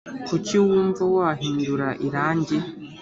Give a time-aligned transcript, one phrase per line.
[0.27, 2.57] kuki wumva wahindura irangi